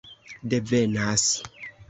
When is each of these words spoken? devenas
devenas 0.49 1.29